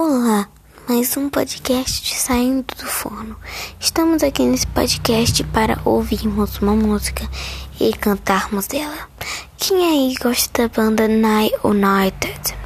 [0.00, 0.48] Olá,
[0.88, 3.36] mais um podcast de Saindo do Forno.
[3.80, 7.28] Estamos aqui nesse podcast para ouvirmos uma música
[7.80, 8.96] e cantarmos dela.
[9.56, 12.56] Quem aí gosta da banda Night United?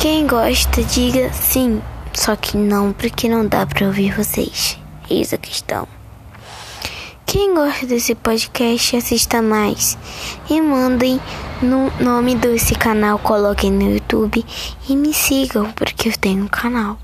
[0.00, 1.82] Quem gosta, diga sim,
[2.14, 4.78] só que não, porque não dá para ouvir vocês.
[5.10, 5.86] Eis a questão.
[7.32, 9.96] Quem gosta desse podcast, assista mais
[10.50, 11.18] e mandem
[11.62, 14.44] no nome desse canal, coloquem no YouTube
[14.86, 16.98] e me sigam, porque eu tenho um canal.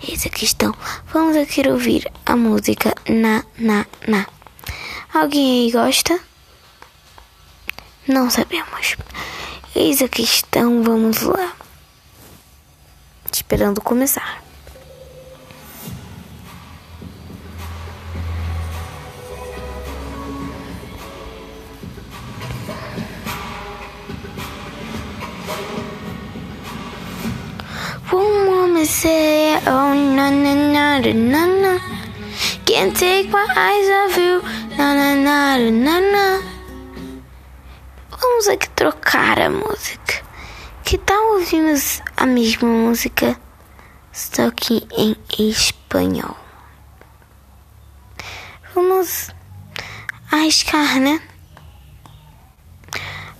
[0.00, 0.72] A questão.
[1.12, 4.28] Vamos aqui ouvir a música Na Na Na.
[5.12, 6.20] Alguém aí gosta?
[8.06, 8.96] Não sabemos.
[9.74, 11.52] Eis a questão, vamos lá.
[13.32, 14.40] Esperando começar.
[28.84, 31.78] Say, oh na na na na na.
[32.66, 34.42] Can't take my eyes off you,
[34.76, 36.42] na na na na na.
[38.10, 40.24] Vamos aqui trocar a música.
[40.84, 43.40] Que tal ouvirmos a mesma música,
[44.12, 46.36] só que em espanhol?
[48.74, 49.30] Vamos
[50.32, 51.22] arriscar, né?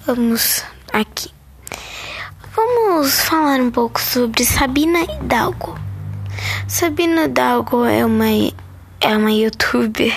[0.06, 1.41] Vamos aqui.
[2.94, 5.78] Vamos falar um pouco sobre Sabina Hidalgo.
[6.68, 8.26] Sabina Hidalgo é uma,
[9.00, 10.12] é uma youtuber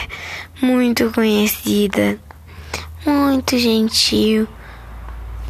[0.62, 2.20] muito conhecida,
[3.06, 4.46] muito gentil,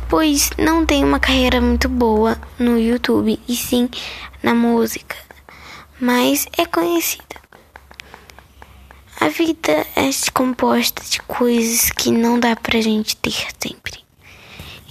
[0.08, 3.90] pois não tem uma carreira muito boa no YouTube e sim
[4.44, 5.16] na música,
[6.00, 7.42] mas é conhecida.
[9.20, 13.95] A vida é composta de coisas que não dá pra gente ter sempre.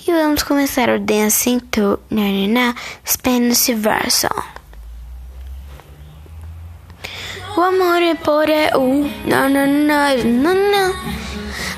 [0.06, 2.74] E vamos começar o Dancing to na, na, na
[3.06, 4.28] Spanish version.
[7.56, 10.92] O amor é por eu, na na na na na.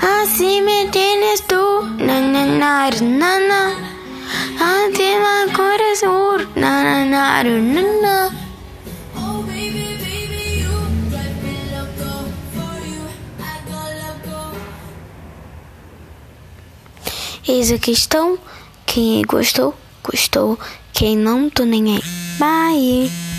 [0.03, 3.63] Assim me tienes tú, na na na na na.
[4.61, 6.49] Antima corazón,
[17.49, 18.37] Eis a questão.
[18.85, 20.59] Quem gostou, gostou.
[20.93, 22.03] Quem não, tô nem aí.
[22.39, 23.27] Bye!